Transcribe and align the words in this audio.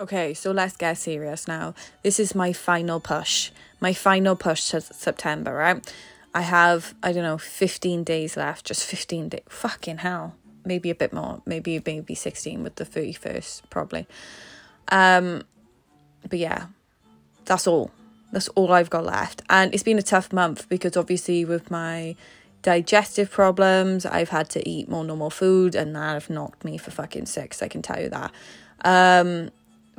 Okay, 0.00 0.32
so 0.32 0.52
let's 0.52 0.76
get 0.76 0.96
serious 0.96 1.48
now. 1.48 1.74
This 2.04 2.20
is 2.20 2.32
my 2.32 2.52
final 2.52 3.00
push. 3.00 3.50
My 3.80 3.92
final 3.92 4.36
push 4.36 4.68
to 4.68 4.80
September, 4.80 5.52
right? 5.52 5.92
I 6.32 6.42
have, 6.42 6.94
I 7.02 7.10
don't 7.10 7.24
know, 7.24 7.36
15 7.36 8.04
days 8.04 8.36
left. 8.36 8.66
Just 8.66 8.84
15 8.84 9.30
days. 9.30 9.40
Fucking 9.48 9.98
hell. 9.98 10.36
Maybe 10.64 10.90
a 10.90 10.94
bit 10.94 11.12
more. 11.12 11.42
Maybe 11.46 11.82
maybe 11.84 12.14
16 12.14 12.62
with 12.62 12.76
the 12.76 12.84
31st, 12.84 13.62
probably. 13.70 14.06
Um, 14.86 15.42
but 16.30 16.38
yeah, 16.38 16.66
that's 17.44 17.66
all. 17.66 17.90
That's 18.30 18.46
all 18.50 18.72
I've 18.72 18.90
got 18.90 19.04
left. 19.04 19.42
And 19.50 19.74
it's 19.74 19.82
been 19.82 19.98
a 19.98 20.02
tough 20.02 20.32
month 20.32 20.68
because 20.68 20.96
obviously 20.96 21.44
with 21.44 21.72
my 21.72 22.14
digestive 22.62 23.32
problems, 23.32 24.06
I've 24.06 24.28
had 24.28 24.48
to 24.50 24.68
eat 24.68 24.88
more 24.88 25.02
normal 25.02 25.30
food 25.30 25.74
and 25.74 25.96
that 25.96 26.12
have 26.12 26.30
knocked 26.30 26.64
me 26.64 26.78
for 26.78 26.92
fucking 26.92 27.26
six, 27.26 27.64
I 27.64 27.66
can 27.66 27.82
tell 27.82 28.00
you 28.00 28.10
that. 28.10 28.30
Um, 28.84 29.50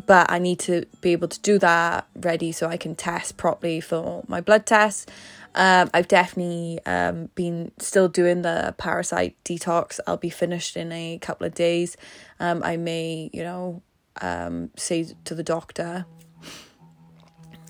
but 0.09 0.31
I 0.31 0.39
need 0.39 0.57
to 0.61 0.87
be 1.01 1.11
able 1.11 1.27
to 1.27 1.39
do 1.41 1.59
that 1.59 2.07
ready 2.15 2.51
so 2.51 2.65
I 2.65 2.77
can 2.77 2.95
test 2.95 3.37
properly 3.37 3.79
for 3.79 4.23
my 4.27 4.41
blood 4.41 4.65
tests. 4.65 5.05
Um, 5.53 5.91
I've 5.93 6.07
definitely 6.07 6.79
um, 6.87 7.29
been 7.35 7.71
still 7.77 8.07
doing 8.07 8.41
the 8.41 8.73
parasite 8.79 9.35
detox. 9.45 9.99
I'll 10.07 10.17
be 10.17 10.31
finished 10.31 10.75
in 10.75 10.91
a 10.91 11.19
couple 11.19 11.45
of 11.45 11.53
days. 11.53 11.95
Um, 12.39 12.63
I 12.63 12.75
may, 12.75 13.29
you 13.31 13.43
know, 13.43 13.83
um, 14.19 14.71
say 14.75 15.13
to 15.25 15.35
the 15.35 15.43
doctor 15.43 16.07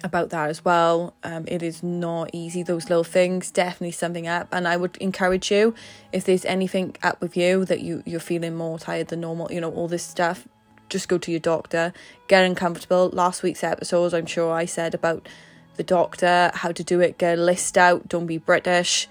about 0.01 0.29
that 0.29 0.49
as 0.49 0.63
well. 0.63 1.17
Um, 1.23 1.43
it 1.45 1.61
is 1.61 1.83
not 1.83 2.29
easy, 2.31 2.63
those 2.63 2.89
little 2.89 3.03
things, 3.03 3.51
definitely 3.51 3.91
something 3.91 4.29
up. 4.29 4.47
And 4.53 4.65
I 4.65 4.77
would 4.77 4.95
encourage 5.01 5.51
you, 5.51 5.75
if 6.13 6.23
there's 6.23 6.45
anything 6.45 6.95
up 7.03 7.19
with 7.19 7.35
you 7.35 7.65
that 7.65 7.81
you, 7.81 8.01
you're 8.05 8.21
feeling 8.21 8.55
more 8.55 8.79
tired 8.79 9.09
than 9.09 9.19
normal, 9.19 9.51
you 9.51 9.59
know, 9.59 9.71
all 9.71 9.89
this 9.89 10.03
stuff, 10.03 10.47
just 10.89 11.07
go 11.07 11.17
to 11.17 11.31
your 11.31 11.39
doctor, 11.39 11.93
get 12.27 12.43
uncomfortable. 12.43 13.09
Last 13.09 13.43
week's 13.43 13.63
episodes, 13.63 14.13
I'm 14.13 14.25
sure 14.25 14.51
I 14.51 14.65
said 14.65 14.93
about 14.93 15.27
the 15.77 15.83
doctor, 15.83 16.51
how 16.53 16.71
to 16.71 16.83
do 16.83 16.99
it, 16.99 17.17
get 17.17 17.37
a 17.37 17.41
list 17.41 17.77
out, 17.77 18.07
don't 18.09 18.27
be 18.27 18.37
British. 18.37 19.07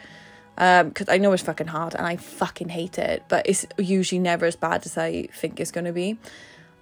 Because 0.56 1.08
um, 1.08 1.14
I 1.14 1.18
know 1.18 1.32
it's 1.32 1.42
fucking 1.42 1.68
hard 1.68 1.94
and 1.94 2.06
I 2.06 2.16
fucking 2.16 2.68
hate 2.68 2.98
it, 2.98 3.22
but 3.28 3.48
it's 3.48 3.64
usually 3.78 4.18
never 4.18 4.44
as 4.44 4.56
bad 4.56 4.84
as 4.84 4.98
I 4.98 5.28
think 5.32 5.60
it's 5.60 5.70
going 5.70 5.84
to 5.84 5.92
be. 5.92 6.18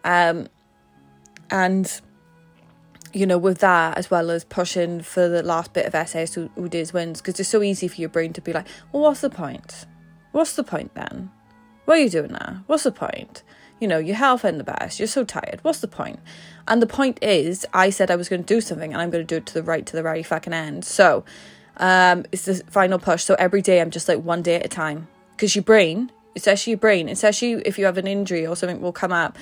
Um, 0.02 0.48
and, 1.50 2.00
you 3.12 3.27
know, 3.27 3.36
with 3.36 3.58
that, 3.58 3.98
as 3.98 4.11
well 4.11 4.30
as 4.30 4.44
pushing 4.44 5.02
for 5.02 5.28
the 5.28 5.42
last 5.42 5.74
bit 5.74 5.92
of 5.92 6.08
SAS 6.08 6.34
who, 6.34 6.48
who 6.55 6.69
Dares 6.69 6.92
Wins, 6.92 7.20
because 7.20 7.39
it's 7.39 7.50
so 7.50 7.62
easy 7.62 7.86
for 7.86 8.00
your 8.00 8.08
brain 8.08 8.33
to 8.33 8.41
be 8.41 8.52
like, 8.52 8.67
well, 8.92 9.02
what's 9.02 9.20
the 9.20 9.30
point? 9.30 9.84
What's 10.33 10.56
the 10.56 10.64
point 10.64 10.94
then? 10.94 11.30
What 11.84 11.98
are 11.98 12.00
you 12.00 12.11
doing 12.11 12.33
now? 12.33 12.64
What's 12.67 12.83
the 12.83 12.92
point? 12.92 13.42
You 13.78 13.88
know, 13.88 13.98
your 13.98 14.16
health 14.16 14.44
ain't 14.44 14.58
the 14.58 14.64
best. 14.64 14.98
You're 14.98 15.06
so 15.06 15.24
tired. 15.24 15.60
What's 15.62 15.80
the 15.80 15.88
point? 15.88 16.19
And 16.66 16.80
the 16.80 16.86
point 16.86 17.19
is, 17.22 17.66
I 17.74 17.91
said 17.91 18.10
I 18.10 18.16
was 18.16 18.28
going 18.28 18.42
to 18.42 18.55
do 18.55 18.60
something, 18.60 18.92
and 18.92 19.02
I'm 19.02 19.10
going 19.10 19.24
to 19.24 19.27
do 19.27 19.36
it 19.36 19.46
to 19.46 19.55
the 19.55 19.62
right, 19.62 19.84
to 19.84 19.96
the 19.96 20.02
very 20.02 20.22
fucking 20.22 20.52
end. 20.52 20.84
So, 20.84 21.24
um, 21.77 22.24
it's 22.33 22.46
the 22.46 22.62
final 22.70 22.98
push. 22.98 23.22
So 23.22 23.34
every 23.38 23.60
day, 23.60 23.80
I'm 23.80 23.91
just 23.91 24.08
like 24.08 24.20
one 24.22 24.42
day 24.42 24.56
at 24.56 24.64
a 24.64 24.68
time, 24.68 25.08
because 25.33 25.55
your 25.55 25.62
brain, 25.62 26.10
especially 26.34 26.70
your 26.72 26.78
brain, 26.78 27.08
especially 27.08 27.52
if 27.66 27.78
you 27.78 27.84
have 27.84 27.98
an 27.98 28.06
injury 28.06 28.46
or 28.46 28.56
something 28.56 28.80
will 28.80 28.92
come 28.92 29.12
up, 29.12 29.36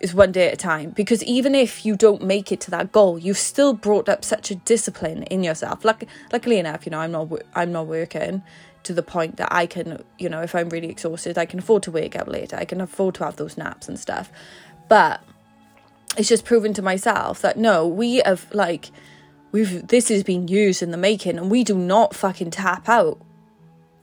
is 0.00 0.14
one 0.14 0.32
day 0.32 0.48
at 0.48 0.54
a 0.54 0.56
time. 0.56 0.90
Because 0.90 1.22
even 1.24 1.54
if 1.54 1.86
you 1.86 1.96
don't 1.96 2.22
make 2.22 2.52
it 2.52 2.60
to 2.62 2.70
that 2.70 2.92
goal, 2.92 3.18
you've 3.18 3.38
still 3.38 3.72
brought 3.72 4.08
up 4.08 4.24
such 4.24 4.50
a 4.50 4.54
discipline 4.54 5.22
in 5.24 5.42
yourself. 5.42 5.84
Like, 5.84 6.06
luckily 6.32 6.58
enough, 6.58 6.86
you 6.86 6.90
know, 6.90 6.98
I'm 6.98 7.12
not, 7.12 7.30
I'm 7.54 7.72
not 7.72 7.86
working 7.86 8.42
to 8.82 8.92
the 8.92 9.02
point 9.02 9.36
that 9.36 9.48
I 9.50 9.66
can, 9.66 10.04
you 10.18 10.28
know, 10.28 10.42
if 10.42 10.54
I'm 10.54 10.68
really 10.68 10.88
exhausted, 10.88 11.38
I 11.38 11.46
can 11.46 11.58
afford 11.58 11.82
to 11.84 11.90
wake 11.90 12.14
up 12.14 12.28
later. 12.28 12.56
I 12.56 12.64
can 12.64 12.80
afford 12.80 13.16
to 13.16 13.24
have 13.24 13.36
those 13.36 13.56
naps 13.56 13.88
and 13.88 13.98
stuff. 13.98 14.30
But 14.88 15.22
it's 16.16 16.28
just 16.28 16.44
proven 16.44 16.72
to 16.74 16.82
myself 16.82 17.42
that 17.42 17.56
no, 17.56 17.86
we 17.86 18.22
have 18.24 18.46
like 18.54 18.90
we've 19.52 19.86
this 19.88 20.08
has 20.08 20.22
been 20.22 20.48
used 20.48 20.82
in 20.82 20.90
the 20.90 20.96
making 20.96 21.38
and 21.38 21.50
we 21.50 21.64
do 21.64 21.76
not 21.76 22.14
fucking 22.14 22.50
tap 22.50 22.88
out 22.88 23.20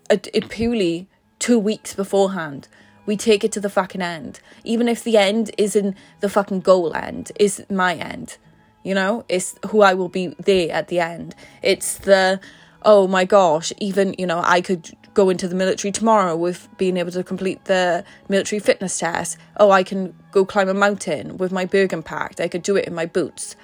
it, 0.10 0.50
purely 0.50 1.08
two 1.40 1.58
weeks 1.58 1.94
beforehand. 1.94 2.68
We 3.06 3.18
take 3.18 3.44
it 3.44 3.52
to 3.54 3.60
the 3.60 3.70
fucking 3.70 4.02
end. 4.02 4.40
Even 4.64 4.88
if 4.88 5.04
the 5.04 5.18
end 5.18 5.52
isn't 5.58 5.98
the 6.20 6.30
fucking 6.30 6.62
goal 6.62 6.94
end, 6.96 7.32
is 7.40 7.66
my 7.70 7.96
end. 7.96 8.38
You 8.84 8.94
know, 8.94 9.26
it's 9.30 9.56
who 9.70 9.82
I 9.82 9.94
will 9.94 10.10
be 10.10 10.28
there 10.40 10.72
at 10.72 10.88
the 10.88 11.00
end. 11.00 11.36
It's 11.62 11.98
the 11.98 12.40
oh 12.86 13.08
my 13.08 13.26
gosh, 13.26 13.74
even, 13.80 14.16
you 14.18 14.26
know, 14.26 14.42
I 14.44 14.62
could 14.62 14.92
go 15.14 15.30
into 15.30 15.48
the 15.48 15.56
military 15.56 15.92
tomorrow 15.92 16.36
with 16.36 16.68
being 16.78 16.98
able 16.98 17.12
to 17.12 17.24
complete 17.24 17.66
the 17.66 18.04
military 18.30 18.60
fitness 18.60 18.98
test. 18.98 19.38
Oh, 19.58 19.72
I 19.72 19.84
can 19.84 20.14
go 20.32 20.46
climb 20.46 20.70
a 20.70 20.74
mountain 20.74 21.38
with 21.38 21.52
my 21.52 21.66
Bergen 21.66 22.04
packed. 22.04 22.40
I 22.40 22.48
could 22.48 22.64
do 22.64 22.76
it 22.76 22.86
in 22.86 22.94
my 22.94 23.06
boots. 23.06 23.56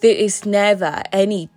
There 0.00 0.14
is 0.14 0.44
never 0.44 1.02
any 1.12 1.48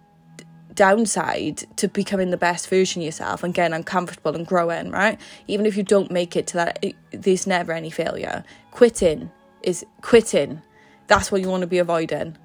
downside 0.76 1.64
to 1.78 1.88
becoming 1.88 2.30
the 2.30 2.38
best 2.38 2.70
version 2.70 3.02
of 3.02 3.06
yourself 3.06 3.44
and 3.44 3.54
getting 3.54 3.74
uncomfortable 3.74 4.36
and 4.36 4.46
growing, 4.46 4.92
right? 4.92 5.20
Even 5.48 5.66
if 5.66 5.78
you 5.78 5.84
don't 5.84 6.12
make 6.12 6.36
it 6.36 6.48
to 6.48 6.58
that, 6.58 6.84
there's 7.12 7.48
never 7.48 7.72
any 7.72 7.90
failure. 7.90 8.44
Quitting 8.72 9.32
is 9.64 9.86
quitting. 10.02 10.62
That's 11.08 11.32
what 11.32 11.42
you 11.42 11.50
want 11.50 11.62
to 11.62 11.68
be 11.68 11.80
avoiding. 11.80 12.38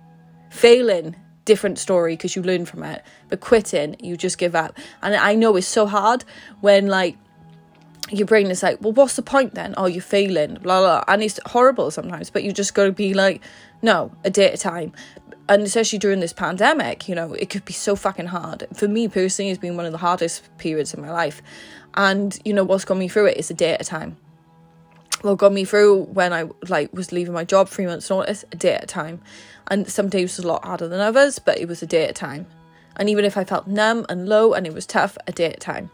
Failing 0.50 1.16
different 1.44 1.78
story 1.78 2.14
because 2.14 2.36
you 2.36 2.42
learn 2.42 2.64
from 2.64 2.82
it. 2.84 3.02
But 3.28 3.40
quitting, 3.40 3.96
you 3.98 4.16
just 4.16 4.38
give 4.38 4.54
up. 4.54 4.78
And 5.02 5.14
I 5.14 5.34
know 5.34 5.56
it's 5.56 5.66
so 5.66 5.86
hard 5.86 6.24
when 6.60 6.86
like 6.86 7.16
your 8.10 8.26
brain 8.26 8.48
is 8.48 8.62
like, 8.62 8.80
well, 8.80 8.92
what's 8.92 9.16
the 9.16 9.22
point 9.22 9.54
then? 9.54 9.74
Oh, 9.76 9.86
you're 9.86 10.02
failing, 10.02 10.54
blah, 10.54 10.80
blah. 10.80 11.04
And 11.08 11.22
it's 11.22 11.40
horrible 11.46 11.90
sometimes, 11.90 12.30
but 12.30 12.42
you 12.42 12.52
just 12.52 12.74
got 12.74 12.84
to 12.84 12.92
be 12.92 13.14
like, 13.14 13.42
no, 13.82 14.12
a 14.24 14.30
day 14.30 14.48
at 14.48 14.54
a 14.54 14.58
time. 14.58 14.92
And 15.50 15.62
especially 15.64 15.98
during 15.98 16.20
this 16.20 16.32
pandemic, 16.32 17.08
you 17.08 17.14
know, 17.14 17.34
it 17.34 17.50
could 17.50 17.66
be 17.66 17.74
so 17.74 17.94
fucking 17.94 18.28
hard. 18.28 18.66
For 18.72 18.88
me 18.88 19.08
personally, 19.08 19.50
it's 19.50 19.60
been 19.60 19.76
one 19.76 19.84
of 19.84 19.92
the 19.92 19.98
hardest 19.98 20.48
periods 20.56 20.94
in 20.94 21.02
my 21.02 21.10
life. 21.10 21.42
And, 21.92 22.38
you 22.44 22.54
know, 22.54 22.64
what's 22.64 22.86
got 22.86 22.96
me 22.96 23.08
through 23.08 23.26
it 23.26 23.36
is 23.36 23.50
a 23.50 23.54
day 23.54 23.74
at 23.74 23.82
a 23.82 23.84
time 23.84 24.16
what 25.22 25.38
got 25.38 25.52
me 25.52 25.64
through 25.64 26.04
when 26.04 26.32
I 26.32 26.48
like 26.68 26.92
was 26.92 27.12
leaving 27.12 27.34
my 27.34 27.44
job 27.44 27.68
three 27.68 27.86
months 27.86 28.08
notice, 28.10 28.44
a 28.52 28.56
day 28.56 28.74
at 28.74 28.84
a 28.84 28.86
time. 28.86 29.20
And 29.68 29.90
some 29.90 30.08
days 30.08 30.36
was 30.36 30.44
a 30.44 30.48
lot 30.48 30.64
harder 30.64 30.88
than 30.88 31.00
others, 31.00 31.38
but 31.38 31.58
it 31.58 31.68
was 31.68 31.82
a 31.82 31.86
day 31.86 32.04
at 32.04 32.10
a 32.10 32.14
time. 32.14 32.46
And 32.96 33.08
even 33.08 33.24
if 33.24 33.36
I 33.36 33.44
felt 33.44 33.66
numb 33.66 34.06
and 34.08 34.28
low 34.28 34.52
and 34.52 34.66
it 34.66 34.74
was 34.74 34.86
tough, 34.86 35.16
a 35.26 35.32
day 35.32 35.46
at 35.46 35.56
a 35.56 35.60
time. 35.60 35.90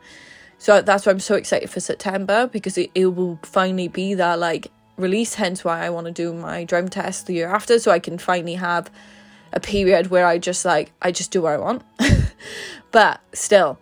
So 0.59 0.81
that's 0.81 1.05
why 1.05 1.12
I'm 1.12 1.21
so 1.21 1.34
excited 1.34 1.69
for 1.69 1.81
September 1.81 2.47
because 2.47 2.78
it, 2.78 2.91
it 2.95 3.06
will 3.06 3.39
finally 3.43 3.89
be 3.89 4.15
that 4.15 4.39
like 4.39 4.69
release, 4.97 5.34
hence 5.34 5.65
why 5.65 5.84
I 5.84 5.91
want 5.91 6.06
to 6.06 6.12
do 6.12 6.33
my 6.33 6.65
driving 6.65 6.89
test 6.89 7.27
the 7.27 7.34
year 7.34 7.49
after, 7.49 7.78
so 7.78 7.91
I 7.91 7.99
can 7.99 8.16
finally 8.16 8.55
have 8.55 8.91
a 9.53 9.61
period 9.61 10.09
where 10.09 10.27
I 10.27 10.39
just 10.39 10.65
like 10.65 10.93
I 11.03 11.12
just 11.12 11.31
do 11.31 11.43
what 11.43 11.53
I 11.53 11.59
want. 11.59 11.83
but 12.91 13.21
still, 13.33 13.79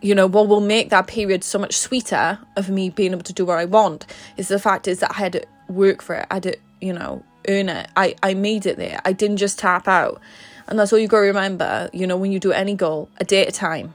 you 0.00 0.14
know 0.14 0.26
what 0.26 0.48
will 0.48 0.60
make 0.60 0.90
that 0.90 1.06
period 1.06 1.44
so 1.44 1.58
much 1.58 1.76
sweeter 1.76 2.38
of 2.56 2.68
me 2.68 2.90
being 2.90 3.12
able 3.12 3.22
to 3.22 3.32
do 3.32 3.46
what 3.46 3.58
i 3.58 3.64
want 3.64 4.06
is 4.36 4.48
the 4.48 4.58
fact 4.58 4.86
is 4.86 5.00
that 5.00 5.10
i 5.12 5.14
had 5.14 5.32
to 5.32 5.42
work 5.68 6.02
for 6.02 6.14
it. 6.14 6.26
I 6.30 6.34
had 6.34 6.42
to 6.44 6.56
you 6.80 6.92
know 6.92 7.22
earn 7.48 7.68
it. 7.68 7.88
I 7.96 8.14
i 8.22 8.34
made 8.34 8.66
it 8.66 8.76
there. 8.76 9.00
I 9.04 9.12
didn't 9.12 9.38
just 9.38 9.58
tap 9.58 9.88
out. 9.88 10.20
And 10.68 10.78
that's 10.78 10.92
all 10.92 10.98
you 10.98 11.06
got 11.06 11.20
to 11.20 11.26
remember 11.26 11.88
you 11.92 12.06
know 12.06 12.16
when 12.16 12.32
you 12.32 12.40
do 12.40 12.52
any 12.52 12.74
goal 12.74 13.08
a 13.18 13.24
day 13.24 13.42
at 13.42 13.48
a 13.48 13.52
time. 13.52 13.92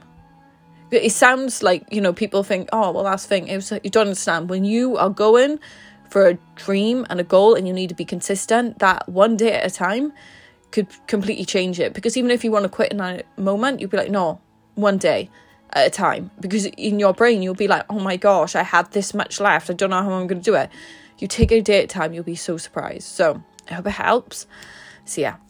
It 0.90 1.12
sounds 1.12 1.62
like 1.62 1.84
you 1.90 2.00
know 2.00 2.12
people 2.12 2.42
think 2.42 2.68
oh 2.72 2.92
well 2.92 3.04
that's 3.04 3.26
thing. 3.26 3.48
It 3.48 3.56
was 3.56 3.72
you 3.82 3.90
don't 3.90 4.08
understand. 4.08 4.50
When 4.50 4.64
you 4.64 4.96
are 4.96 5.10
going 5.10 5.58
for 6.12 6.28
a 6.28 6.38
dream 6.56 7.06
and 7.08 7.18
a 7.18 7.24
goal 7.24 7.54
and 7.54 7.66
you 7.66 7.72
need 7.72 7.88
to 7.88 7.94
be 7.94 8.04
consistent 8.04 8.78
that 8.80 9.08
one 9.08 9.34
day 9.34 9.52
at 9.54 9.64
a 9.64 9.74
time 9.74 10.12
could 10.70 10.86
completely 11.06 11.44
change 11.46 11.80
it 11.80 11.94
because 11.94 12.18
even 12.18 12.30
if 12.30 12.44
you 12.44 12.50
want 12.50 12.64
to 12.64 12.68
quit 12.68 12.92
in 12.92 13.00
a 13.00 13.22
moment 13.38 13.80
you'd 13.80 13.88
be 13.88 13.96
like 13.96 14.10
no 14.10 14.38
one 14.74 14.98
day 14.98 15.30
at 15.72 15.86
a 15.86 15.90
time 15.90 16.30
because 16.38 16.66
in 16.66 16.98
your 16.98 17.14
brain 17.14 17.42
you'll 17.42 17.54
be 17.54 17.68
like, 17.68 17.84
oh 17.88 17.98
my 17.98 18.16
gosh, 18.16 18.54
I 18.54 18.62
have 18.62 18.90
this 18.90 19.14
much 19.14 19.40
left. 19.40 19.70
I 19.70 19.72
don't 19.72 19.90
know 19.90 20.02
how 20.02 20.12
I'm 20.12 20.26
going 20.26 20.42
to 20.42 20.44
do 20.44 20.54
it. 20.54 20.68
You 21.18 21.28
take 21.28 21.50
a 21.52 21.60
day 21.60 21.78
at 21.78 21.84
a 21.84 21.88
time, 21.88 22.12
you'll 22.12 22.24
be 22.24 22.34
so 22.34 22.56
surprised. 22.56 23.04
So 23.04 23.42
I 23.70 23.74
hope 23.74 23.86
it 23.86 23.90
helps. 23.90 24.46
So 25.04 25.20
yeah. 25.20 25.36